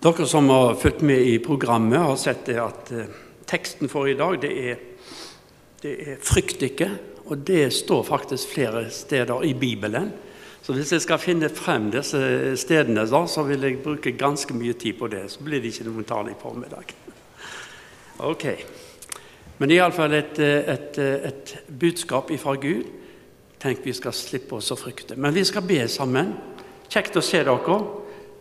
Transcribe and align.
Dere 0.00 0.26
som 0.28 0.48
har 0.52 0.74
fulgt 0.74 1.00
med 1.00 1.20
i 1.24 1.38
programmet, 1.38 1.98
har 1.98 2.16
sett 2.20 2.48
at 2.60 2.90
eh, 2.92 3.08
teksten 3.48 3.88
for 3.88 4.08
i 4.10 4.16
dag 4.18 4.36
det 4.42 4.52
er, 4.52 4.82
det 5.82 5.94
er 6.08 6.16
'frykt 6.20 6.62
ikke'. 6.62 6.90
Og 7.26 7.38
det 7.38 7.72
står 7.72 8.02
faktisk 8.02 8.54
flere 8.54 8.90
steder 8.90 9.42
i 9.42 9.54
Bibelen. 9.54 10.12
Så 10.62 10.72
hvis 10.72 10.92
jeg 10.92 11.00
skal 11.00 11.18
finne 11.18 11.48
frem 11.48 11.90
disse 11.90 12.56
stedene, 12.56 13.06
da, 13.06 13.26
så 13.26 13.42
vil 13.42 13.62
jeg 13.62 13.82
bruke 13.82 14.12
ganske 14.12 14.54
mye 14.54 14.72
tid 14.72 14.98
på 14.98 15.06
det. 15.06 15.30
Så 15.30 15.42
blir 15.42 15.60
det 15.60 15.72
ikke 15.72 15.88
noen 15.88 16.04
tale 16.04 16.30
i 16.30 16.40
formiddag. 16.42 16.94
Ok. 18.18 18.46
Men 19.58 19.70
iallfall 19.70 20.14
et, 20.14 20.38
et, 20.38 20.98
et 20.98 21.58
budskap 21.68 22.30
ifra 22.30 22.54
Gud. 22.54 22.84
Tenk 23.60 23.84
vi 23.84 23.92
skal 23.92 24.12
slippe 24.12 24.56
oss 24.56 24.70
å 24.72 24.76
frykte. 24.76 25.16
Men 25.16 25.34
vi 25.34 25.44
skal 25.44 25.62
be 25.62 25.88
sammen. 25.88 26.34
Kjekt 26.88 27.16
å 27.16 27.24
se 27.24 27.42
dere. 27.44 27.78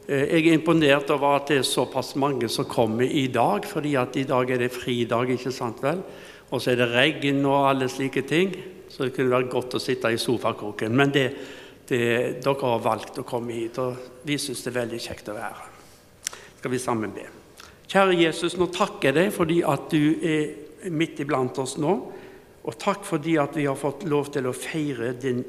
Eh, 0.07 0.27
jeg 0.37 0.47
er 0.47 0.59
imponert 0.59 1.09
over 1.13 1.39
at 1.39 1.49
det 1.49 1.59
er 1.61 1.67
såpass 1.67 2.13
mange 2.21 2.49
som 2.51 2.67
kommer 2.69 3.05
i 3.05 3.25
dag, 3.33 3.65
fordi 3.65 3.95
at 3.97 4.15
i 4.15 4.25
dag 4.29 4.51
er 4.51 4.61
det 4.61 4.73
fridag, 4.73 5.31
ikke 5.33 5.53
sant 5.53 5.81
vel? 5.81 6.03
Og 6.51 6.61
så 6.61 6.73
er 6.73 6.81
det 6.81 6.91
regn 6.93 7.41
og 7.49 7.69
alle 7.71 7.89
slike 7.89 8.21
ting, 8.29 8.53
så 8.89 9.07
det 9.07 9.15
kunne 9.15 9.33
vært 9.33 9.49
godt 9.49 9.77
å 9.77 9.81
sitte 9.81 10.11
i 10.13 10.19
sofakroken. 10.21 10.93
Men 10.93 11.13
det, 11.13 11.25
det, 11.89 12.03
dere 12.45 12.69
har 12.69 12.83
valgt 12.85 13.17
å 13.17 13.25
komme 13.25 13.57
hit, 13.57 13.79
og 13.81 14.21
vi 14.27 14.37
syns 14.37 14.61
det 14.61 14.71
er 14.73 14.77
veldig 14.83 15.01
kjekt 15.01 15.33
å 15.33 15.39
være 15.39 15.57
her. 15.63 15.73
Skal 16.59 16.73
vi 16.73 16.81
sammen 16.81 17.15
be. 17.15 17.25
Kjære 17.89 18.19
Jesus, 18.19 18.55
nå 18.57 18.69
takker 18.73 19.09
jeg 19.09 19.17
deg 19.17 19.33
fordi 19.33 19.59
at 19.65 19.89
du 19.93 20.21
er 20.25 20.89
midt 20.93 21.19
iblant 21.21 21.57
oss 21.61 21.75
nå. 21.81 21.97
Og 22.65 22.77
takk 22.81 23.05
fordi 23.05 23.35
at 23.41 23.57
vi 23.57 23.67
har 23.69 23.77
fått 23.77 24.05
lov 24.09 24.31
til 24.33 24.49
å 24.49 24.55
feire 24.57 25.11
din, 25.21 25.43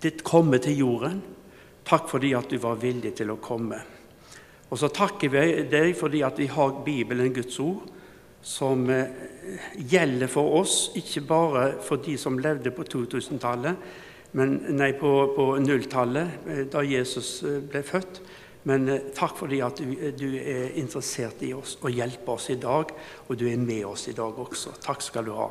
ditt 0.00 0.22
komme 0.24 0.60
til 0.64 0.80
jorden. 0.80 1.20
Takk 1.88 2.10
fordi 2.10 2.34
at 2.36 2.50
du 2.50 2.58
var 2.60 2.80
villig 2.82 3.14
til 3.16 3.32
å 3.32 3.40
komme. 3.40 3.78
Og 4.68 4.76
så 4.76 4.90
takker 4.92 5.32
vi 5.32 5.44
deg 5.70 5.94
fordi 5.96 6.20
at 6.26 6.40
vi 6.40 6.48
har 6.52 6.82
Bibelen, 6.84 7.32
Guds 7.32 7.56
ord, 7.64 7.86
som 8.44 8.84
eh, 8.92 9.08
gjelder 9.90 10.28
for 10.30 10.60
oss, 10.60 10.90
ikke 10.98 11.24
bare 11.26 11.64
for 11.84 12.02
de 12.04 12.18
som 12.20 12.36
levde 12.38 12.72
på 12.76 12.84
2000-tallet, 12.86 13.88
nei, 14.36 14.90
på, 15.00 15.12
på 15.34 15.46
0-tallet, 15.64 16.68
da 16.72 16.84
Jesus 16.84 17.38
eh, 17.48 17.62
ble 17.64 17.82
født. 17.86 18.20
Men 18.68 18.90
takk 19.16 19.38
fordi 19.38 19.62
at 19.64 19.80
du, 19.80 19.94
du, 20.18 20.26
er 20.36 20.74
interessert 20.76 21.40
i 21.46 21.54
oss 21.56 21.78
og 21.80 21.94
hjelper 21.94 22.34
oss 22.34 22.50
i 22.52 22.58
dag, 22.60 22.92
og 23.28 23.38
du 23.38 23.46
er 23.48 23.56
med 23.62 23.86
oss 23.88 24.10
i 24.12 24.16
dag 24.18 24.42
også. 24.44 24.76
Takk 24.84 25.06
skal 25.06 25.30
du 25.30 25.32
ha. 25.38 25.48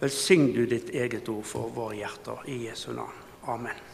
Velsign 0.00 0.50
du 0.56 0.64
ditt 0.66 0.90
eget 0.96 1.30
ord 1.30 1.46
for 1.46 1.70
våre 1.76 2.00
hjerter 2.00 2.50
i 2.50 2.64
Jesu 2.66 2.90
navn. 2.96 3.22
Amen. 3.52 3.89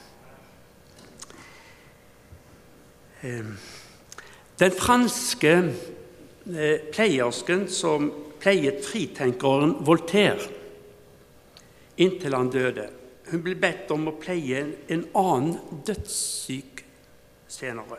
Den 4.59 4.77
franske 4.77 5.53
eh, 5.57 6.79
pleiersken 6.93 7.67
som 7.69 8.11
pleiet 8.41 8.85
fritenkeren 8.85 9.77
Voltaire 9.87 10.53
inntil 11.97 12.37
han 12.37 12.53
døde 12.53 12.91
Hun 13.27 13.43
ble 13.43 13.57
bedt 13.59 13.91
om 13.91 14.07
å 14.07 14.19
pleie 14.23 14.61
en 14.87 15.01
annen 15.19 15.81
dødssyk 15.83 16.85
senere. 17.51 17.99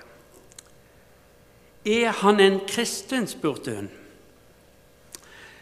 Er 1.83 2.13
han 2.21 2.39
en 2.39 2.61
kristen? 2.63 3.27
spurte 3.27 3.73
hun. 3.75 3.89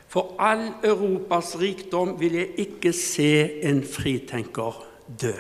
For 0.06 0.36
all 0.38 0.68
Europas 0.86 1.56
rikdom 1.58 2.14
vil 2.22 2.38
jeg 2.38 2.54
ikke 2.68 2.94
se 2.94 3.32
en 3.66 3.82
fritenker 3.84 4.78
dø. 5.10 5.34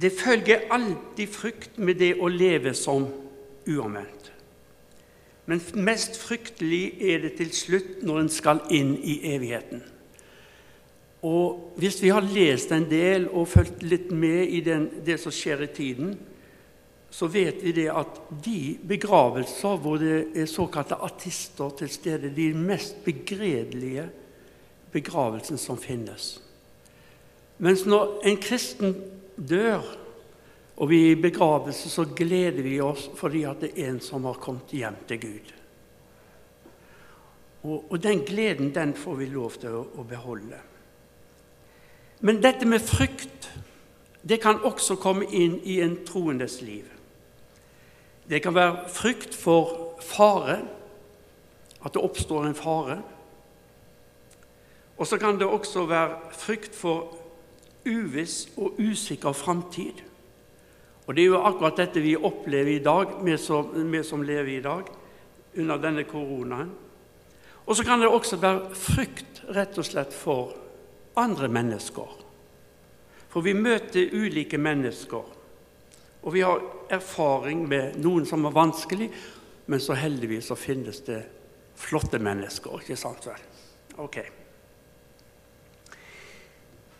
Det 0.00 0.12
følger 0.12 0.66
alltid 0.74 1.28
frykt 1.30 1.78
med 1.78 2.00
det 2.02 2.14
å 2.18 2.28
leve 2.28 2.74
som 2.74 3.06
uomvendt. 3.68 4.30
Men 5.46 5.60
mest 5.84 6.16
fryktelig 6.18 6.96
er 7.04 7.20
det 7.24 7.34
til 7.38 7.50
slutt 7.52 8.04
når 8.06 8.22
en 8.22 8.30
skal 8.32 8.62
inn 8.72 8.94
i 8.96 9.18
evigheten. 9.34 9.82
Og 11.24 11.72
Hvis 11.76 12.02
vi 12.02 12.12
har 12.12 12.24
lest 12.24 12.72
en 12.72 12.84
del 12.90 13.28
og 13.32 13.48
fulgt 13.48 13.82
litt 13.82 14.10
med 14.12 14.48
i 14.48 14.60
den, 14.60 14.90
det 15.06 15.16
som 15.20 15.32
skjer 15.32 15.64
i 15.64 15.72
tiden, 15.72 16.14
så 17.10 17.28
vet 17.30 17.62
vi 17.62 17.72
det 17.72 17.88
at 17.94 18.18
de 18.44 18.76
begravelser 18.88 19.78
hvor 19.80 20.00
det 20.02 20.34
er 20.34 20.50
såkalte 20.50 20.98
artister 21.00 21.70
til 21.78 21.88
stede, 21.88 22.32
de 22.34 22.50
mest 22.54 22.98
begredelige 23.04 24.08
begravelsene 24.92 25.58
som 25.58 25.78
finnes. 25.78 26.40
Mens 27.58 27.84
når 27.86 28.18
en 28.26 28.40
kristen 28.42 28.96
dør, 29.36 29.82
og 30.76 30.90
vi 30.90 31.00
er 31.04 31.12
i 31.14 31.20
begravelse, 31.22 31.90
så 31.90 32.06
gleder 32.16 32.62
vi 32.62 32.80
oss 32.82 33.06
fordi 33.18 33.44
at 33.46 33.60
det 33.62 33.74
er 33.76 33.92
en 33.92 34.00
som 34.02 34.26
har 34.26 34.40
kommet 34.42 34.74
hjem 34.74 34.96
til 35.08 35.20
Gud. 35.22 35.52
Og, 37.64 37.84
og 37.92 38.02
den 38.02 38.24
gleden 38.26 38.74
den 38.74 38.94
får 38.98 39.20
vi 39.20 39.30
lov 39.32 39.60
til 39.62 39.76
å, 39.78 39.84
å 39.96 40.06
beholde. 40.08 40.58
Men 42.24 42.42
dette 42.42 42.66
med 42.68 42.82
frykt 42.82 43.48
det 44.24 44.40
kan 44.40 44.62
også 44.64 44.96
komme 44.96 45.26
inn 45.36 45.58
i 45.68 45.80
en 45.84 45.98
troendes 46.08 46.62
liv. 46.64 46.86
Det 48.24 48.40
kan 48.40 48.54
være 48.56 48.86
frykt 48.88 49.34
for 49.36 49.98
fare, 50.00 50.62
at 51.84 51.92
det 51.92 52.00
oppstår 52.00 52.46
en 52.48 52.56
fare. 52.56 53.02
Og 54.96 55.06
så 55.06 55.18
kan 55.20 55.36
det 55.36 55.46
også 55.46 55.84
være 55.90 56.32
frykt 56.32 56.72
for 56.74 57.12
uviss 57.86 58.48
og 58.56 58.80
usikker 58.80 59.32
framtid. 59.32 60.02
Og 61.06 61.14
Det 61.14 61.22
er 61.22 61.26
jo 61.26 61.42
akkurat 61.44 61.76
dette 61.76 62.00
vi 62.00 62.16
opplever 62.16 62.78
i 62.78 62.82
dag, 62.84 63.18
vi 63.24 63.36
som, 63.38 63.70
vi 63.92 64.02
som 64.04 64.22
lever 64.22 64.58
i 64.58 64.64
dag, 64.64 64.88
under 65.56 65.78
denne 65.78 66.04
koronaen. 66.04 66.70
Og 67.66 67.76
så 67.76 67.84
kan 67.84 68.00
det 68.00 68.08
også 68.08 68.36
være 68.36 68.74
frykt 68.76 69.42
rett 69.54 69.78
og 69.78 69.86
slett 69.86 70.12
for 70.12 70.54
andre 71.16 71.48
mennesker. 71.48 72.20
For 73.28 73.44
vi 73.44 73.52
møter 73.52 74.12
ulike 74.14 74.58
mennesker, 74.58 75.24
og 76.24 76.32
vi 76.32 76.40
har 76.40 76.62
erfaring 76.92 77.66
med 77.68 77.98
noen 78.00 78.24
som 78.28 78.44
er 78.46 78.54
vanskelig, 78.54 79.10
men 79.66 79.80
så 79.80 79.96
heldigvis 79.96 80.48
så 80.48 80.56
finnes 80.56 81.00
det 81.04 81.20
flotte 81.76 82.20
mennesker, 82.22 82.80
ikke 82.80 82.96
sant 82.96 83.26
vel? 83.28 83.44
Ok. 84.04 84.43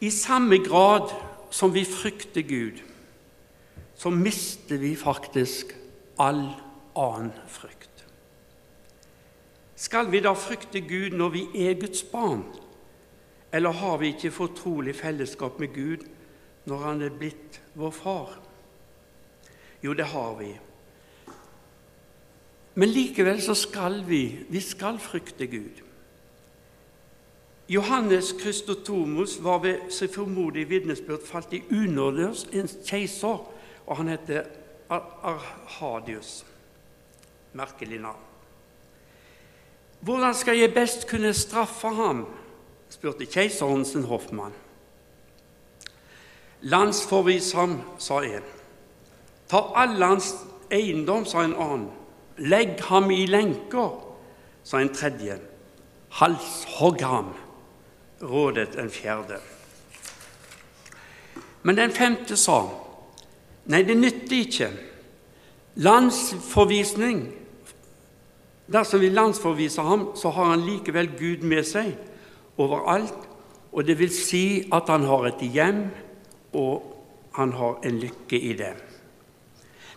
I 0.04 0.10
samme 0.10 0.58
grad 0.60 1.12
som 1.50 1.72
vi 1.74 1.84
frykter 1.88 2.42
Gud, 2.42 2.82
så 3.94 4.10
mister 4.10 4.76
vi 4.76 4.96
faktisk 4.96 5.72
all 6.20 6.50
annen 6.96 7.32
frykt. 7.48 8.04
Skal 9.76 10.10
vi 10.12 10.20
da 10.20 10.34
frykte 10.36 10.82
Gud 10.84 11.16
når 11.16 11.32
vi 11.32 11.44
er 11.66 11.78
Guds 11.80 12.02
barn? 12.02 12.44
Eller 13.52 13.70
har 13.70 13.96
vi 14.02 14.10
ikke 14.12 14.34
fortrolig 14.34 14.96
fellesskap 14.96 15.60
med 15.60 15.72
Gud 15.74 16.04
når 16.64 16.84
Han 16.84 17.02
er 17.02 17.16
blitt 17.18 17.60
vår 17.74 17.90
far? 17.90 18.38
Jo, 19.84 19.92
det 19.92 20.06
har 20.10 20.34
vi. 20.38 20.50
Men 22.74 22.88
likevel 22.88 23.42
så 23.42 23.54
skal 23.54 24.02
vi 24.08 24.22
vi 24.48 24.60
skal 24.60 24.98
frykte 24.98 25.46
Gud. 25.46 25.83
Johannes 27.68 28.34
Christotomus 28.40 29.44
var 29.44 29.58
ved 29.58 29.90
sin 29.90 30.08
formodige 30.08 30.68
vitnesbyrd 30.68 31.26
falt 31.26 31.52
i 31.52 31.62
unåde 31.70 32.26
hos 32.26 32.44
en 32.52 32.68
keiser, 32.86 33.50
og 33.86 33.96
han 33.96 34.08
heter 34.08 34.44
Arhadius. 34.90 36.46
Merkelig 37.52 38.00
navn. 38.00 38.20
Hvordan 40.00 40.34
skal 40.34 40.58
jeg 40.58 40.74
best 40.74 41.08
kunne 41.08 41.34
straffe 41.34 41.88
ham? 41.88 42.26
spurte 42.88 43.26
keiseren 43.26 43.84
sin 43.84 44.04
hoffmann. 44.04 44.52
Landsforvis 46.60 47.52
ham, 47.52 47.80
sa 47.98 48.20
en. 48.20 48.44
Ta 49.48 49.62
all 49.74 50.02
hans 50.02 50.34
eiendom, 50.70 51.24
sa 51.24 51.44
en 51.44 51.56
annen. 51.56 51.88
Legg 52.38 52.80
ham 52.80 53.10
i 53.10 53.26
lenker, 53.26 53.96
sa 54.64 54.78
en 54.78 54.92
tredje. 54.94 55.38
Halshogg 56.20 57.02
ham 57.02 57.32
rådet 58.24 58.78
en 58.80 58.90
fjerde. 58.90 59.38
Men 61.62 61.76
den 61.76 61.92
femte 61.92 62.36
sa 62.36 62.64
nei, 63.70 63.82
det 63.82 63.96
nytter 63.96 64.36
ikke. 64.36 64.68
Landsforvisning 65.80 67.24
Dersom 68.66 69.00
vi 69.00 69.10
landsforviser 69.10 69.82
ham, 69.82 70.06
så 70.14 70.30
har 70.30 70.44
han 70.44 70.64
likevel 70.66 71.10
Gud 71.18 71.42
med 71.44 71.66
seg 71.68 71.92
overalt. 72.56 73.26
Og 73.72 73.84
det 73.84 73.98
vil 73.98 74.12
si 74.14 74.64
at 74.72 74.88
han 74.88 75.04
har 75.04 75.26
et 75.28 75.42
hjem, 75.52 75.82
og 76.56 76.84
han 77.36 77.52
har 77.58 77.82
en 77.84 77.98
lykke 78.00 78.40
i 78.40 78.54
det. 78.56 78.72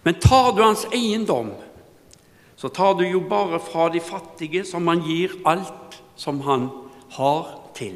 Men 0.03 0.19
tar 0.19 0.51
du 0.55 0.63
hans 0.65 0.83
eiendom, 0.91 1.53
så 2.57 2.67
tar 2.73 2.97
du 2.97 3.05
jo 3.05 3.21
bare 3.29 3.59
fra 3.61 3.87
de 3.93 4.01
fattige, 4.01 4.65
som 4.65 4.87
han 4.89 5.03
gir 5.05 5.37
alt 5.45 6.01
som 6.15 6.41
han 6.41 6.69
har 7.15 7.53
til. 7.77 7.95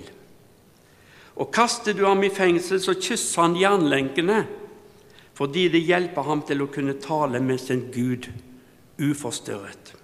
Og 1.35 1.51
kaster 1.53 1.93
du 1.93 2.05
ham 2.05 2.23
i 2.23 2.29
fengsel, 2.33 2.81
så 2.81 2.95
kysser 2.97 3.41
han 3.41 3.59
jernlenkene. 3.59 4.45
fordi 5.33 5.69
det 5.73 5.79
hjelper 5.79 6.21
ham 6.21 6.41
til 6.45 6.61
å 6.61 6.67
kunne 6.69 6.93
tale 7.01 7.39
med 7.41 7.57
sin 7.57 7.87
Gud 7.89 8.27
uforstyrret. 8.99 9.95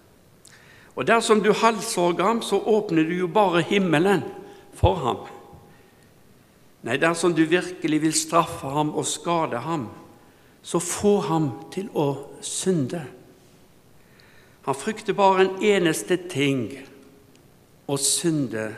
Og 0.96 1.06
dersom 1.06 1.44
du 1.44 1.52
halshogger 1.54 2.24
ham, 2.26 2.42
så 2.42 2.58
åpner 2.58 3.04
du 3.04 3.14
jo 3.20 3.28
bare 3.28 3.62
himmelen 3.62 4.24
for 4.74 4.96
ham. 5.04 5.20
Nei, 6.88 6.98
dersom 6.98 7.36
du 7.36 7.44
virkelig 7.46 8.02
vil 8.02 8.16
straffe 8.18 8.72
ham 8.74 8.96
og 8.96 9.06
skade 9.06 9.62
ham, 9.62 9.90
så 10.64 10.82
få 10.82 11.20
ham 11.28 11.52
til 11.72 11.92
å 11.94 12.08
synde. 12.42 13.04
Han 14.66 14.76
frykter 14.76 15.14
bare 15.14 15.46
en 15.46 15.64
eneste 15.64 16.18
ting 16.32 16.72
å 17.88 17.96
synde 18.02 18.72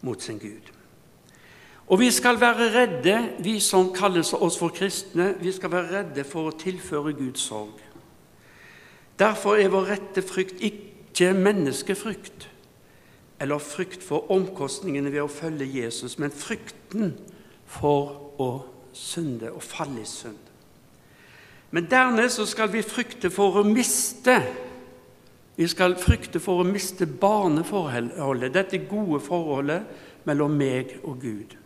mot 0.00 0.22
sin 0.22 0.40
Gud. 0.40 0.72
Og 1.90 1.98
vi 1.98 2.10
skal 2.14 2.38
være 2.40 2.70
redde, 2.74 3.16
vi 3.42 3.56
som 3.60 3.88
kalles 3.94 4.30
oss 4.32 4.58
for 4.58 4.70
kristne, 4.70 5.34
vi 5.40 5.50
skal 5.52 5.72
være 5.72 5.88
redde 5.96 6.24
for 6.24 6.46
å 6.46 6.54
tilføre 6.54 7.16
Guds 7.18 7.42
sorg. 7.50 7.80
Derfor 9.18 9.58
er 9.58 9.72
vår 9.72 9.88
rette 9.90 10.22
frykt 10.22 10.62
ikke 10.62 11.32
menneskefrykt 11.34 12.46
eller 13.40 13.58
frykt 13.58 14.04
for 14.04 14.30
omkostningene 14.30 15.10
ved 15.10 15.24
å 15.24 15.32
følge 15.32 15.66
Jesus, 15.66 16.18
men 16.20 16.30
frykten 16.30 17.14
for 17.66 18.36
å 18.38 18.50
synde 18.94 19.50
og 19.50 19.64
falle 19.64 20.04
i 20.04 20.08
synd. 20.08 20.38
Men 21.74 21.88
dernest 21.90 22.42
skal 22.50 22.70
vi 22.70 22.84
frykte 22.86 23.30
for 23.34 23.60
å 23.60 23.66
miste 23.66 24.40
Vi 25.60 25.66
skal 25.68 25.92
frykte 26.00 26.40
for 26.40 26.62
å 26.62 26.64
miste 26.64 27.04
barneforholdet, 27.04 28.54
dette 28.54 28.78
gode 28.88 29.18
forholdet 29.20 30.24
mellom 30.24 30.54
meg 30.56 30.94
og 31.02 31.18
Gud. 31.20 31.59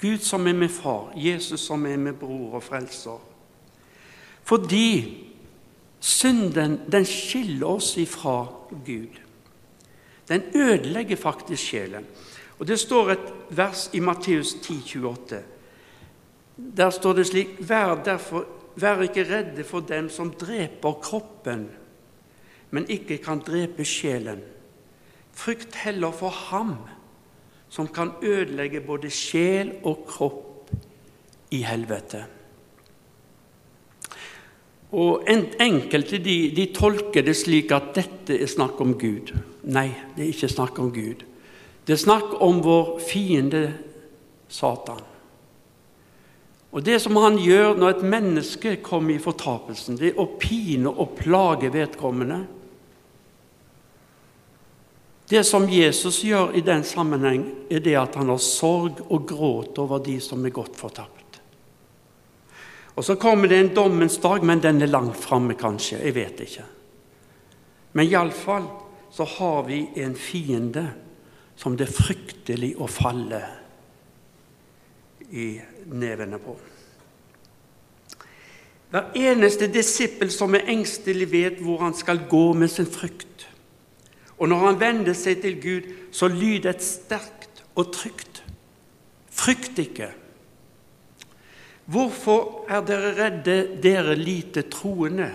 Gud 0.00 0.18
som 0.18 0.46
er 0.46 0.52
med 0.52 0.68
far, 0.68 1.12
Jesus 1.16 1.60
som 1.60 1.86
er 1.86 1.96
med 1.96 2.12
bror 2.20 2.58
og 2.58 2.62
frelser. 2.62 3.20
Fordi 4.44 5.24
synden 6.00 6.80
den 6.92 7.04
skiller 7.04 7.66
oss 7.66 7.96
ifra 7.96 8.46
Gud. 8.86 9.22
Den 10.28 10.42
ødelegger 10.54 11.16
faktisk 11.16 11.62
sjelen. 11.62 12.04
Og 12.58 12.66
Det 12.68 12.78
står 12.80 13.10
et 13.10 13.32
vers 13.50 13.90
i 13.92 14.00
Matteus 14.00 14.54
10, 14.62 14.98
28. 14.98 15.42
Der 16.76 16.90
står 16.90 17.12
det 17.12 17.26
slik 17.26 17.48
Vær 17.58 18.02
derfor 18.04 18.46
vær 18.76 19.02
ikke 19.02 19.24
redde 19.24 19.64
for 19.64 19.80
dem 19.80 20.08
som 20.12 20.32
dreper 20.32 20.92
kroppen, 21.02 21.68
men 22.70 22.88
ikke 22.88 23.18
kan 23.18 23.40
drepe 23.40 23.84
sjelen. 23.84 24.40
Frykt 25.32 25.74
heller 25.74 26.12
for 26.12 26.28
ham 26.28 26.76
som 27.68 27.88
kan 27.88 28.12
ødelegge 28.22 28.80
både 28.80 29.10
sjel 29.10 29.74
og 29.84 30.04
kropp 30.08 30.70
i 31.54 31.62
helvete. 31.66 32.24
Og 34.96 35.26
Enkelte 35.28 36.20
de, 36.22 36.36
de, 36.54 36.68
tolker 36.74 37.26
det 37.26 37.34
slik 37.36 37.72
at 37.74 37.90
dette 37.96 38.36
er 38.38 38.48
snakk 38.50 38.80
om 38.80 38.94
Gud. 38.98 39.34
Nei, 39.66 39.90
det 40.14 40.24
er 40.24 40.30
ikke 40.30 40.52
snakk 40.52 40.78
om 40.80 40.92
Gud. 40.94 41.26
Det 41.86 41.94
er 41.94 42.02
snakk 42.02 42.38
om 42.42 42.62
vår 42.64 42.96
fiende 43.02 43.66
Satan. 44.48 45.02
Og 46.76 46.84
Det 46.84 46.98
som 47.00 47.16
han 47.16 47.38
gjør 47.40 47.76
når 47.78 47.94
et 47.94 48.02
menneske 48.04 48.76
kommer 48.84 49.14
i 49.14 49.22
fortapelsen, 49.22 49.96
det 49.96 50.12
er 50.12 50.20
å 50.20 50.28
pine 50.38 50.90
og 50.90 51.14
plage 51.18 51.70
vedkommende 51.72 52.42
det 55.28 55.42
som 55.44 55.66
Jesus 55.70 56.20
gjør 56.24 56.54
i 56.54 56.62
den 56.62 56.84
sammenheng, 56.86 57.44
er 57.70 57.82
det 57.82 57.96
at 57.98 58.14
han 58.14 58.30
har 58.30 58.42
sorg 58.42 59.00
og 59.08 59.26
gråt 59.26 59.78
over 59.82 60.02
de 60.04 60.20
som 60.22 60.44
er 60.46 60.54
gått 60.54 60.76
fortapt. 60.78 61.40
Og 62.96 63.04
Så 63.04 63.16
kommer 63.16 63.48
det 63.48 63.58
en 63.58 63.74
dommens 63.74 64.16
dag, 64.18 64.44
men 64.44 64.60
den 64.60 64.82
er 64.82 64.86
langt 64.86 65.16
framme, 65.16 65.54
kanskje. 65.54 65.98
Jeg 66.00 66.14
vet 66.14 66.40
ikke. 66.40 66.64
Men 67.92 68.08
iallfall 68.08 68.64
så 69.12 69.24
har 69.24 69.62
vi 69.66 69.82
en 69.96 70.14
fiende 70.14 70.86
som 71.56 71.76
det 71.76 71.88
er 71.88 71.92
fryktelig 71.92 72.72
å 72.80 72.88
falle 72.88 73.42
i 75.32 75.58
nevene 75.92 76.40
på. 76.40 76.56
Hver 78.92 79.12
eneste 79.18 79.68
disippel 79.68 80.30
som 80.32 80.54
er 80.56 80.68
engstelig, 80.72 81.28
vet 81.32 81.60
hvor 81.60 81.82
han 81.82 81.96
skal 81.96 82.22
gå 82.30 82.44
med 82.56 82.70
sin 82.72 82.88
frykt. 82.88 83.35
Og 84.38 84.48
når 84.48 84.64
han 84.66 84.80
vender 84.80 85.16
seg 85.16 85.40
til 85.42 85.60
Gud, 85.62 85.88
så 86.12 86.28
lyder 86.28 86.74
et 86.74 86.84
sterkt 86.84 87.64
og 87.74 87.92
trygt 87.94 88.42
Frykt 89.36 89.78
ikke. 89.78 90.08
Hvorfor 91.86 92.64
er 92.72 92.80
dere 92.88 93.12
redde, 93.18 93.56
dere 93.82 94.16
lite 94.16 94.64
troende? 94.72 95.28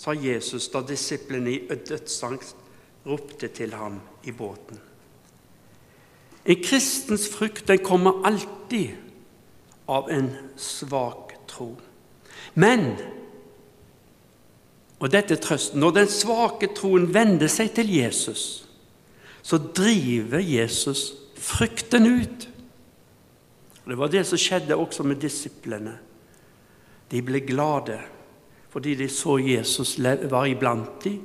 sa 0.00 0.14
Jesus 0.16 0.70
da 0.72 0.80
disiplene 0.86 1.52
i 1.52 1.76
dødsangst 1.88 2.56
ropte 3.08 3.48
til 3.52 3.74
ham 3.76 3.98
i 4.24 4.32
båten. 4.32 4.78
En 6.44 6.62
kristens 6.64 7.26
frykt 7.28 7.68
den 7.68 7.82
kommer 7.84 8.22
alltid 8.24 8.96
av 9.88 10.08
en 10.08 10.30
svak 10.56 11.34
tro. 11.48 11.74
Men 12.54 12.94
og 15.00 15.08
dette 15.08 15.34
er 15.34 15.40
trøsten. 15.40 15.80
Når 15.80 15.96
den 15.96 16.10
svake 16.12 16.70
troen 16.76 17.08
vender 17.14 17.48
seg 17.48 17.72
til 17.76 17.88
Jesus, 17.94 18.66
så 19.42 19.56
driver 19.58 20.42
Jesus 20.44 21.06
frykten 21.40 22.06
ut. 22.06 22.46
Det 23.88 23.96
var 23.98 24.12
det 24.12 24.26
som 24.28 24.38
skjedde 24.38 24.76
også 24.76 25.06
med 25.08 25.22
disiplene. 25.22 25.96
De 27.10 27.22
ble 27.26 27.42
glade 27.42 27.98
fordi 28.70 28.92
de 28.94 29.08
så 29.10 29.34
Jesus 29.42 29.96
var 30.30 30.44
iblant 30.46 31.00
dem, 31.02 31.16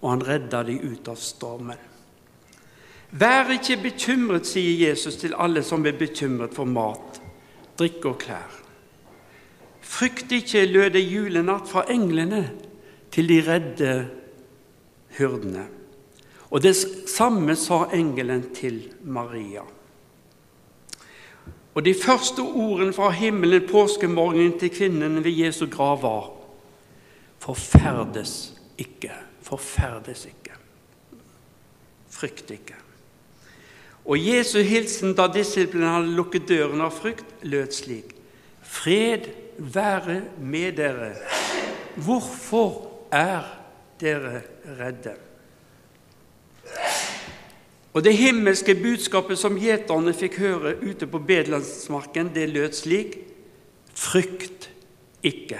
og 0.00 0.10
han 0.10 0.24
redda 0.26 0.64
dem 0.66 0.80
ut 0.82 1.06
av 1.06 1.14
stormen. 1.22 1.78
Vær 3.14 3.52
ikke 3.54 3.76
bekymret, 3.84 4.48
sier 4.50 4.88
Jesus 4.88 5.20
til 5.20 5.36
alle 5.38 5.62
som 5.62 5.86
er 5.86 5.94
bekymret 5.94 6.56
for 6.58 6.66
mat, 6.66 7.20
drikke 7.78 8.10
og 8.10 8.18
klær. 8.18 8.56
Frykt 9.78 10.34
ikke, 10.34 10.66
lød 10.66 10.90
det 10.98 11.04
julenatt 11.06 11.70
fra 11.70 11.86
englene 11.86 12.42
til 13.12 13.28
de 13.28 13.40
redde 13.46 14.08
hyrdene. 15.18 15.66
Og 16.50 16.62
det 16.62 16.74
samme 17.08 17.56
sa 17.56 17.84
engelen 17.92 18.48
til 18.54 18.80
Maria. 19.04 19.62
Og 21.74 21.84
De 21.84 21.94
første 21.94 22.40
ordene 22.40 22.92
fra 22.92 23.10
himmelen 23.10 23.68
påskemorgenen 23.68 24.58
til 24.58 24.70
kvinnen 24.70 25.24
ved 25.24 25.30
Jesu 25.30 25.66
grav 25.70 26.02
var 26.02 26.30
Forferdes 27.38 28.54
ikke, 28.78 29.12
forferdes 29.42 30.24
ikke. 30.26 30.56
Frykt 32.10 32.50
ikke. 32.50 32.74
Og 34.04 34.18
Jesu 34.18 34.58
hilsen 34.58 35.14
da 35.14 35.28
disiplene 35.30 35.92
hadde 35.92 36.16
lukket 36.16 36.48
døren 36.48 36.80
av 36.82 36.90
frykt, 36.96 37.28
lød 37.42 37.70
slik.: 37.72 38.14
Fred 38.62 39.28
være 39.58 40.22
med 40.40 40.72
dere. 40.72 41.12
Hvorfor 41.96 42.87
er 43.12 43.42
dere 44.00 44.42
redde. 44.78 45.14
Og 47.92 48.04
Det 48.04 48.16
himmelske 48.16 48.74
budskapet 48.74 49.38
som 49.38 49.58
gjeterne 49.58 50.14
fikk 50.14 50.38
høre 50.38 50.76
ute 50.84 51.06
på 51.06 51.18
Bedelandsmarken, 51.18 52.34
det 52.34 52.48
lød 52.52 52.72
slik 52.72 53.18
Frykt 53.98 54.68
ikke. 55.26 55.58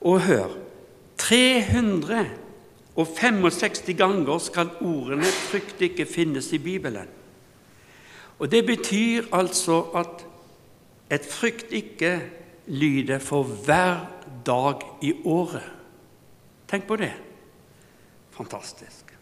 Og 0.00 0.20
hør 0.20 0.48
365 1.16 3.96
ganger 3.96 4.38
skal 4.38 4.70
ordene 4.80 5.24
'frykt 5.24 5.80
ikke' 5.80 6.04
finnes 6.04 6.52
i 6.52 6.58
Bibelen. 6.58 7.08
Og 8.38 8.50
Det 8.50 8.66
betyr 8.66 9.22
altså 9.32 9.80
at 9.94 10.26
et 11.10 11.26
frykt 11.26 11.72
ikke 11.72 12.22
lyder 12.66 13.18
for 13.18 13.42
hver 13.42 14.21
dag 14.46 14.82
i 15.02 15.14
året. 15.24 15.68
Tenk 16.68 16.86
på 16.88 16.96
det. 16.96 17.12
Fantastisk. 18.32 19.12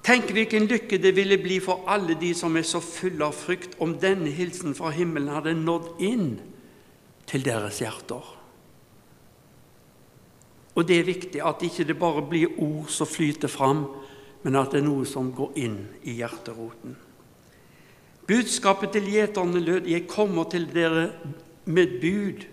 Tenk 0.00 0.30
hvilken 0.32 0.64
lykke 0.66 0.98
det 0.98 1.12
ville 1.14 1.36
bli 1.38 1.58
for 1.62 1.84
alle 1.90 2.16
de 2.18 2.32
som 2.34 2.56
er 2.56 2.64
så 2.66 2.80
fulle 2.80 3.26
av 3.28 3.36
frykt, 3.36 3.76
om 3.78 3.92
denne 4.00 4.32
hilsen 4.32 4.74
fra 4.74 4.90
himmelen 4.96 5.30
hadde 5.34 5.52
nådd 5.58 6.00
inn 6.02 6.30
til 7.30 7.44
deres 7.46 7.82
hjerter. 7.84 8.24
Og 10.74 10.86
det 10.88 10.96
er 10.96 11.06
viktig 11.10 11.42
at 11.44 11.62
ikke 11.66 11.84
det 11.84 11.98
bare 12.00 12.24
blir 12.26 12.56
ord 12.56 12.88
som 12.90 13.06
flyter 13.06 13.52
fram, 13.52 13.84
men 14.42 14.56
at 14.56 14.72
det 14.72 14.80
er 14.80 14.88
noe 14.88 15.04
som 15.04 15.28
går 15.36 15.58
inn 15.60 15.78
i 16.08 16.16
hjerteroten. 16.22 16.96
Budskapet 18.30 18.94
til 18.94 19.10
gjeterne 19.10 19.60
lød 19.60 19.86
'Jeg 19.86 20.06
kommer 20.08 20.44
til 20.44 20.66
dere 20.74 21.10
med 21.64 22.00
bud 22.00 22.46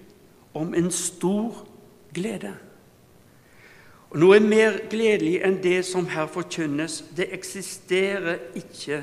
om 0.54 0.74
en 0.74 0.92
stor 0.92 1.68
glede. 2.14 2.54
Og 4.10 4.20
Noe 4.22 4.40
mer 4.40 4.80
gledelig 4.90 5.42
enn 5.44 5.60
det 5.64 5.82
som 5.86 6.08
her 6.12 6.30
forkynnes, 6.32 7.02
det 7.18 7.28
eksisterer 7.36 8.40
ikke 8.56 9.02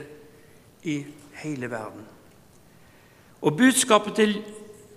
i 0.88 1.02
hele 1.42 1.70
verden. 1.70 2.06
Og 3.44 3.56
budskapet 3.56 4.16
til 4.16 4.34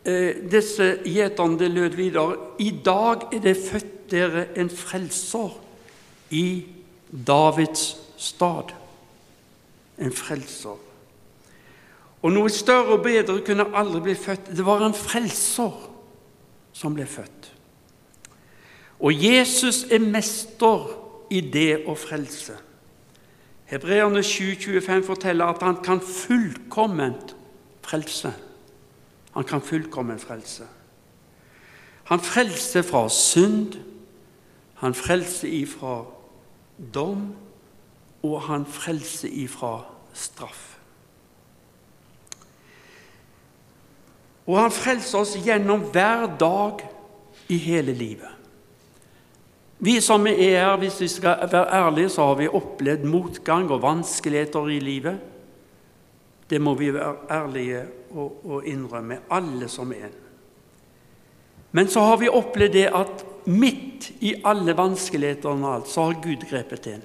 eh, 0.08 0.36
disse 0.52 0.94
gjeterne 1.04 1.68
lød 1.68 2.00
videre 2.00 2.38
I 2.60 2.72
dag 2.86 3.28
er 3.34 3.44
det 3.44 3.58
født 3.58 4.12
dere 4.12 4.46
en 4.56 4.70
frelser 4.70 5.58
i 6.32 6.64
Davids 7.28 7.98
stad. 8.18 8.72
En 10.00 10.14
frelser. 10.14 10.87
Og 12.22 12.34
noe 12.34 12.50
større 12.50 12.98
og 12.98 13.04
bedre 13.06 13.42
kunne 13.46 13.68
aldri 13.78 14.02
bli 14.08 14.16
født. 14.18 14.52
Det 14.58 14.66
var 14.66 14.82
en 14.86 14.96
frelser 14.98 15.76
som 16.74 16.96
ble 16.98 17.06
født. 17.06 17.52
Og 19.00 19.14
Jesus 19.14 19.84
er 19.92 20.02
mester 20.02 20.88
i 21.30 21.42
det 21.42 21.84
å 21.86 21.94
frelse. 21.98 22.56
Hebreerne 23.68 24.24
7,25 24.24 25.04
forteller 25.06 25.52
at 25.52 25.64
han 25.66 25.82
kan 25.84 26.02
fullkomment 26.02 27.36
frelse. 27.84 28.32
Han 29.36 29.46
kan 29.46 29.62
fullkomment 29.62 30.24
frelse. 30.24 30.66
Han 32.08 32.24
frelser 32.24 32.82
fra 32.88 33.10
synd, 33.12 33.76
han 34.80 34.96
frelser 34.96 35.52
ifra 35.52 36.06
dom, 36.94 37.34
og 38.24 38.42
han 38.48 38.66
frelser 38.66 39.30
ifra 39.30 39.82
straff. 40.14 40.77
Og 44.48 44.56
han 44.60 44.72
frelser 44.72 45.20
oss 45.20 45.36
gjennom 45.44 45.90
hver 45.92 46.26
dag 46.40 46.84
i 47.52 47.58
hele 47.60 47.94
livet. 47.96 48.34
Vi 49.78 50.00
som 50.02 50.26
er 50.28 50.40
her, 50.40 50.78
hvis 50.82 51.02
vi 51.04 51.08
skal 51.12 51.44
være 51.52 51.68
ærlige, 51.78 52.10
så 52.10 52.32
har 52.32 52.40
vi 52.40 52.48
opplevd 52.48 53.04
motgang 53.06 53.70
og 53.72 53.84
vanskeligheter 53.84 54.72
i 54.74 54.80
livet. 54.82 55.20
Det 56.50 56.62
må 56.62 56.74
vi 56.80 56.94
være 56.94 57.28
ærlige 57.32 57.84
og, 58.16 58.40
og 58.46 58.66
innrømme, 58.66 59.20
alle 59.30 59.68
som 59.70 59.92
er. 59.92 60.10
Men 61.72 61.92
så 61.92 62.08
har 62.08 62.18
vi 62.18 62.32
opplevd 62.32 62.74
det 62.74 62.88
at 62.96 63.26
midt 63.46 64.10
i 64.20 64.34
alle 64.46 64.74
vanskelighetene 64.78 65.68
og 65.68 65.76
alt, 65.76 65.92
så 65.92 66.08
har 66.08 66.22
Gud 66.24 66.48
grepet 66.50 66.90
inn. 66.90 67.04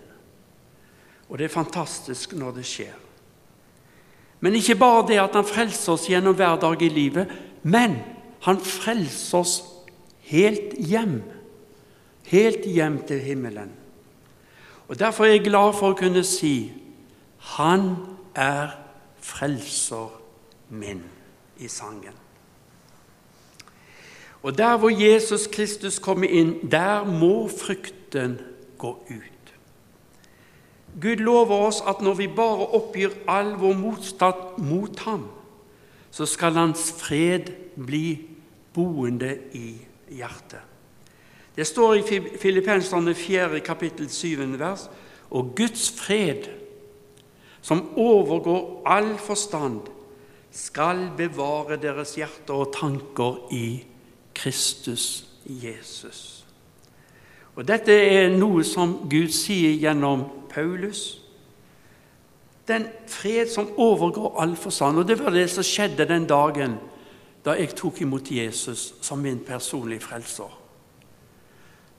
Og 1.29 1.39
det 1.39 1.49
er 1.49 1.59
fantastisk 1.59 2.33
når 2.39 2.57
det 2.61 2.67
skjer. 2.69 3.02
Men 4.43 4.59
ikke 4.59 4.75
bare 4.79 5.07
det 5.09 5.21
at 5.23 5.37
han 5.39 5.47
frelser 5.47 5.95
oss 5.95 6.09
gjennom 6.11 6.35
hver 6.35 6.59
dag 6.63 6.83
i 6.83 6.91
livet, 6.91 7.31
men 7.63 8.01
han 8.43 8.59
frelser 8.59 9.39
oss 9.39 9.55
helt 10.27 10.75
hjem. 10.83 11.21
Helt 12.27 12.67
hjem 12.67 12.99
til 13.07 13.23
himmelen. 13.23 13.71
Og 14.89 14.99
Derfor 14.99 15.25
er 15.25 15.37
jeg 15.37 15.47
glad 15.47 15.77
for 15.79 15.93
å 15.93 15.99
kunne 15.99 16.25
si 16.27 16.73
han 17.57 17.95
er 18.35 18.75
frelser 19.23 20.11
min 20.75 21.03
i 21.63 21.69
sangen. 21.71 22.19
Og 24.43 24.59
der 24.59 24.77
hvor 24.77 24.91
Jesus 24.91 25.47
Kristus 25.47 25.99
kommer 26.03 26.27
inn, 26.27 26.57
der 26.71 27.05
må 27.05 27.49
frykten 27.49 28.41
gå 28.79 28.91
ut. 29.11 29.32
Gud 31.01 31.23
lover 31.25 31.67
oss 31.69 31.81
at 31.89 32.03
når 32.05 32.15
vi 32.15 32.27
bare 32.29 32.67
oppgir 32.77 33.15
all 33.29 33.55
vår 33.57 33.79
motstand 33.79 34.59
mot 34.59 34.99
ham, 35.07 35.25
så 36.13 36.27
skal 36.29 36.59
hans 36.59 36.91
fred 36.99 37.49
bli 37.77 38.19
boende 38.75 39.33
i 39.57 39.73
hjertet. 40.13 40.61
Det 41.57 41.67
står 41.67 41.95
i 41.95 42.21
Filippenserne 42.41 43.15
4. 43.15 43.61
kapittel 43.61 44.11
7. 44.11 44.59
vers 44.59 44.89
og 45.31 45.55
Guds 45.57 45.91
fred, 45.91 46.49
som 47.61 47.93
overgår 47.97 48.83
all 48.87 49.19
forstand, 49.19 49.81
skal 50.53 51.11
bevare 51.17 51.77
deres 51.81 52.15
hjerter 52.15 52.55
og 52.55 52.73
tanker 52.77 53.53
i 53.53 53.85
Kristus 54.35 55.25
Jesus. 55.47 56.45
Og 57.57 57.69
Dette 57.69 57.93
er 57.93 58.33
noe 58.33 58.65
som 58.65 58.95
Gud 59.13 59.33
sier 59.33 59.77
gjennom 59.81 60.25
Paulus. 60.55 61.21
Den 62.69 62.87
fred 63.07 63.51
som 63.51 63.71
overgår 63.77 64.41
all 64.41 64.57
forstand. 64.57 64.99
Og 64.99 65.09
det 65.09 65.19
var 65.19 65.35
det 65.35 65.49
som 65.51 65.67
skjedde 65.67 66.09
den 66.09 66.27
dagen 66.31 66.79
da 67.43 67.57
jeg 67.59 67.75
tok 67.75 68.01
imot 68.05 68.31
Jesus 68.31 68.93
som 69.03 69.19
min 69.19 69.41
personlige 69.43 70.05
frelser. 70.05 70.59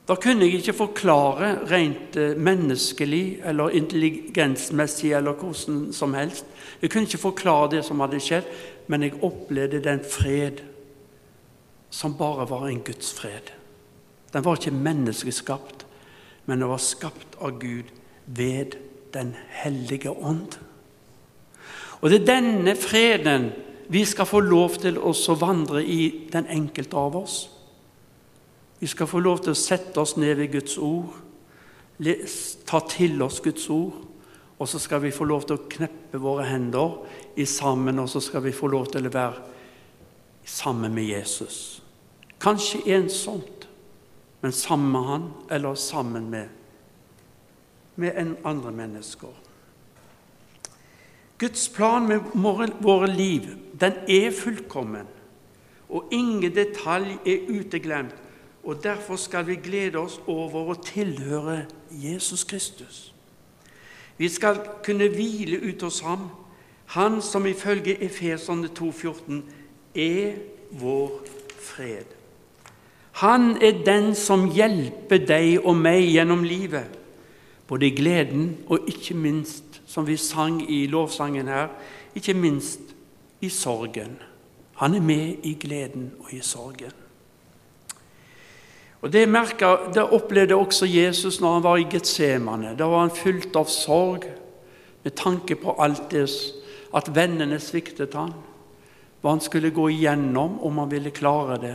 Da 0.08 0.16
kunne 0.20 0.46
jeg 0.46 0.60
ikke 0.60 0.76
forklare 0.76 1.54
rent 1.72 2.16
eh, 2.20 2.36
menneskelig 2.36 3.40
eller 3.44 3.70
intelligensmessig 3.70 5.14
eller 5.14 5.34
hvordan 5.40 5.94
som 5.94 6.14
helst. 6.14 6.46
Jeg 6.82 6.92
kunne 6.92 7.08
ikke 7.08 7.18
forklare 7.18 7.72
det 7.72 7.86
som 7.86 8.00
hadde 8.04 8.20
skjedd, 8.20 8.50
men 8.88 9.04
jeg 9.04 9.20
opplevde 9.24 9.84
den 9.84 10.04
fred 10.04 10.64
som 11.90 12.18
bare 12.20 12.50
var 12.50 12.68
en 12.68 12.84
Guds 12.84 13.14
fred. 13.14 13.54
Den 14.34 14.46
var 14.46 14.58
ikke 14.58 14.76
menneskeskapt, 14.76 15.86
men 16.46 16.60
den 16.60 16.70
var 16.70 16.82
skapt 16.84 17.38
av 17.40 17.60
Gud 17.60 17.92
ved 18.26 18.78
Den 19.14 19.36
hellige 19.50 20.10
ånd. 20.10 20.56
Og 22.02 22.10
det 22.10 22.22
er 22.22 22.32
denne 22.32 22.74
freden 22.76 23.52
vi 23.94 24.02
skal 24.10 24.26
få 24.26 24.40
lov 24.42 24.80
til 24.82 24.98
å 24.98 25.14
vandre 25.38 25.84
i, 25.86 26.28
den 26.34 26.48
enkelte 26.50 26.98
av 26.98 27.16
oss. 27.20 27.36
Vi 28.80 28.90
skal 28.90 29.08
få 29.08 29.22
lov 29.22 29.44
til 29.44 29.54
å 29.54 29.60
sette 29.60 30.02
oss 30.02 30.16
ned 30.18 30.40
ved 30.40 30.52
Guds 30.56 30.80
ord, 30.82 31.14
ta 32.66 32.82
til 32.90 33.22
oss 33.22 33.38
Guds 33.44 33.70
ord, 33.70 34.02
og 34.58 34.68
så 34.68 34.82
skal 34.82 35.04
vi 35.04 35.14
få 35.14 35.28
lov 35.30 35.46
til 35.46 35.60
å 35.60 35.68
kneppe 35.70 36.18
våre 36.18 36.48
hender 36.50 36.98
i 37.38 37.46
sammen, 37.46 38.02
og 38.02 38.10
så 38.10 38.24
skal 38.24 38.44
vi 38.48 38.56
få 38.56 38.72
lov 38.74 38.90
til 38.96 39.06
å 39.08 39.14
være 39.14 39.46
sammen 40.50 40.96
med 40.96 41.06
Jesus. 41.12 41.84
Kanskje 42.42 42.82
ensomt, 42.98 43.70
men 44.42 44.52
sammen 44.52 44.92
med 44.92 45.10
han, 45.12 45.32
eller 45.54 45.78
sammen 45.80 46.30
med 46.34 46.50
Jesus 46.50 46.63
med 47.96 48.18
enn 48.18 48.36
andre 48.46 48.72
mennesker. 48.72 49.34
Guds 51.40 51.70
plan 51.70 52.08
med 52.08 52.20
våre 52.82 53.08
liv 53.08 53.42
den 53.80 53.94
er 54.08 54.32
fullkommen, 54.32 55.08
og 55.90 56.08
ingen 56.12 56.56
detalj 56.56 57.18
er 57.26 57.50
uteglemt. 57.60 58.16
og 58.64 58.84
Derfor 58.84 59.16
skal 59.16 59.48
vi 59.48 59.56
glede 59.56 59.98
oss 60.00 60.22
over 60.28 60.72
å 60.72 60.76
tilhøre 60.80 61.66
Jesus 61.92 62.44
Kristus. 62.44 63.14
Vi 64.18 64.30
skal 64.30 64.62
kunne 64.86 65.10
hvile 65.12 65.60
ut 65.60 65.82
hos 65.82 66.00
ham, 66.00 66.30
han 66.86 67.22
som 67.22 67.46
ifølge 67.46 68.04
Efeserne 68.04 68.70
2,14 68.80 69.42
er 69.96 70.38
vår 70.72 71.20
fred. 71.60 72.06
Han 73.12 73.58
er 73.62 73.84
den 73.86 74.16
som 74.16 74.48
hjelper 74.52 75.26
deg 75.28 75.66
og 75.66 75.76
meg 75.78 76.08
gjennom 76.08 76.44
livet 76.44 77.03
både 77.74 77.90
gleden 77.92 78.58
og 78.70 78.86
ikke 78.88 79.16
minst, 79.18 79.82
som 79.90 80.06
vi 80.06 80.14
sang 80.18 80.60
i 80.70 80.86
lovsangen 80.86 81.48
her, 81.50 81.72
ikke 82.14 82.36
minst 82.38 82.92
i 83.42 83.50
sorgen. 83.50 84.20
Han 84.78 84.94
er 84.94 85.02
med 85.02 85.40
i 85.44 85.56
gleden 85.58 86.12
og 86.20 86.34
i 86.34 86.42
sorgen. 86.46 86.92
Og 89.02 89.14
Det, 89.14 89.30
merket, 89.30 89.90
det 89.96 90.04
opplevde 90.04 90.56
også 90.56 90.86
Jesus 90.86 91.42
når 91.42 91.54
han 91.54 91.64
var 91.64 91.78
i 91.78 91.88
Getsemane. 91.90 92.76
Da 92.78 92.86
var 92.88 93.00
han 93.08 93.16
fylt 93.16 93.56
av 93.56 93.66
sorg 93.66 94.28
med 95.04 95.16
tanke 95.18 95.56
på 95.56 95.74
alt 95.82 96.12
det 96.12 96.30
at 96.94 97.10
vennene 97.16 97.58
sviktet 97.60 98.14
han, 98.14 98.36
hva 99.22 99.34
han 99.34 99.42
skulle 99.42 99.74
gå 99.74 99.88
igjennom 99.90 100.60
om 100.62 100.78
han 100.78 100.92
ville 100.92 101.12
klare 101.12 101.58
det. 101.58 101.74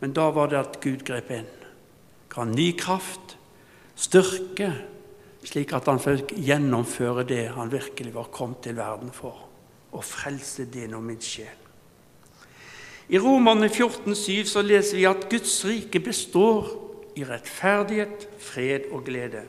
Men 0.00 0.12
da 0.12 0.28
var 0.30 0.52
det 0.52 0.60
at 0.60 0.78
Gud 0.84 1.06
grep 1.08 1.32
inn. 1.32 1.48
Ga 2.28 2.44
ny 2.44 2.68
kraft, 2.76 3.38
styrke 3.96 4.74
slik 5.46 5.74
at 5.76 5.86
han 5.90 6.00
fikk 6.02 6.34
gjennomføre 6.42 7.26
det 7.28 7.44
han 7.54 7.70
virkelig 7.72 8.14
var 8.14 8.32
kommet 8.34 8.64
til 8.66 8.76
verden 8.78 9.12
for, 9.14 9.46
å 9.94 10.02
frelse 10.02 10.66
din 10.72 10.96
og 10.98 11.04
min 11.06 11.22
sjel. 11.22 11.62
I 13.06 13.20
Romerne 13.22 13.68
14, 13.70 14.16
7 14.18 14.48
så 14.50 14.64
leser 14.66 14.98
vi 14.98 15.06
at 15.06 15.28
Guds 15.30 15.60
rike 15.64 16.00
består 16.02 16.72
i 17.16 17.22
rettferdighet, 17.24 18.26
fred 18.42 18.90
og 18.90 19.04
glede. 19.06 19.44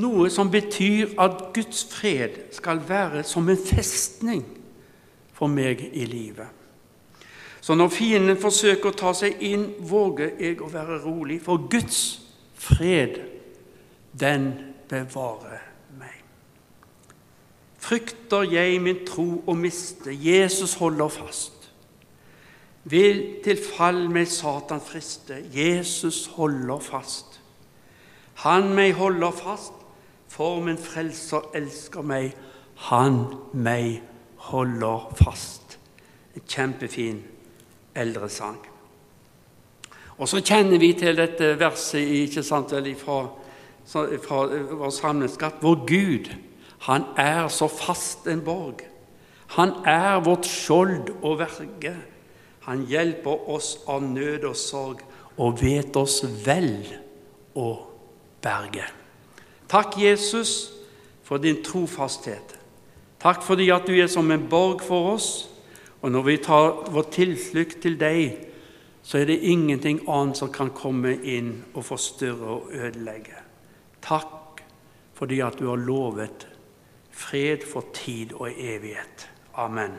Noe 0.00 0.30
som 0.30 0.52
betyr 0.52 1.16
at 1.20 1.50
Guds 1.54 1.82
fred 1.90 2.38
skal 2.54 2.78
være 2.88 3.24
som 3.26 3.48
en 3.50 3.58
festning 3.58 4.44
for 5.34 5.50
meg 5.50 5.82
i 5.90 6.06
livet. 6.06 6.46
Så 7.60 7.74
når 7.74 7.90
fienden 7.92 8.38
forsøker 8.40 8.92
å 8.92 8.96
ta 8.96 9.10
seg 9.18 9.42
inn, 9.44 9.66
våger 9.84 10.38
jeg 10.40 10.62
å 10.62 10.70
være 10.70 11.02
rolig, 11.02 11.40
for 11.44 11.66
Guds 11.68 12.20
fred, 12.56 13.18
den 14.16 14.69
bevare 14.90 15.60
meg. 15.98 16.18
Frykter 17.80 18.44
jeg 18.50 18.80
min 18.82 19.04
tro 19.08 19.40
å 19.46 19.54
miste, 19.56 20.12
Jesus 20.12 20.76
holder 20.80 21.08
fast. 21.08 21.70
Vil 22.90 23.40
til 23.44 23.60
fall 23.60 24.06
meg 24.12 24.28
Satan 24.28 24.80
friste, 24.82 25.42
Jesus 25.54 26.26
holder 26.36 26.80
fast. 26.82 27.40
Han 28.44 28.72
meg 28.74 28.94
holder 28.96 29.34
fast, 29.36 29.76
for 30.30 30.62
min 30.64 30.78
frelser 30.80 31.50
elsker 31.58 32.04
meg, 32.06 32.32
han 32.88 33.26
meg 33.52 34.00
holder 34.48 35.10
fast. 35.18 35.76
En 36.36 36.46
kjempefin 36.48 37.20
eldresang. 37.94 38.60
Og 40.20 40.28
så 40.28 40.40
kjenner 40.44 40.80
vi 40.80 40.92
til 40.96 41.16
dette 41.16 41.54
verset 41.60 42.08
ikke 42.24 42.44
sant, 42.44 42.72
vel, 42.76 42.92
fra, 42.96 43.22
fra 43.86 44.44
vår 44.46 44.90
samlingsskatt. 44.94 45.60
Vår 45.60 45.84
Gud, 45.86 46.30
han 46.86 47.04
er 47.16 47.48
så 47.48 47.68
fast 47.68 48.26
en 48.26 48.44
borg. 48.44 48.84
Han 49.56 49.72
er 49.84 50.20
vårt 50.24 50.46
skjold 50.46 51.10
og 51.22 51.40
verge. 51.40 51.94
Han 52.68 52.84
hjelper 52.86 53.48
oss 53.50 53.78
av 53.88 54.02
nød 54.04 54.44
og 54.46 54.56
sorg 54.56 55.02
og 55.40 55.62
vet 55.62 55.96
oss 55.96 56.20
vel 56.44 56.84
å 57.58 57.70
berge. 58.42 58.84
Takk, 59.70 59.96
Jesus, 59.98 60.72
for 61.24 61.42
din 61.42 61.62
trofasthet. 61.64 62.56
Takk 63.20 63.42
fordi 63.44 63.68
at 63.74 63.86
du 63.86 63.94
er 63.94 64.08
som 64.10 64.30
en 64.30 64.46
borg 64.50 64.84
for 64.84 65.14
oss. 65.14 65.48
Og 66.00 66.12
når 66.12 66.22
vi 66.26 66.36
tar 66.40 66.90
vår 66.92 67.10
tilflukt 67.12 67.82
til 67.82 67.98
deg, 68.00 68.38
så 69.02 69.20
er 69.20 69.28
det 69.28 69.42
ingenting 69.48 70.00
annet 70.08 70.40
som 70.40 70.52
kan 70.52 70.72
komme 70.76 71.12
inn 71.24 71.52
og 71.74 71.84
forstyrre 71.88 72.56
og 72.56 72.72
ødelegge. 72.72 73.49
Takk 74.02 74.62
fordi 75.20 75.40
at 75.44 75.58
du 75.60 75.66
har 75.68 75.76
lovet 75.76 76.46
fred 77.12 77.66
for 77.68 77.84
tid 77.92 78.32
og 78.32 78.48
evighet. 78.56 79.26
Amen. 79.54 79.98